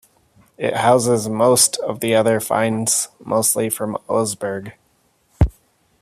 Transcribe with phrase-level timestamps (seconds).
[0.57, 4.73] It houses most of the other finds, mostly from Oseberg.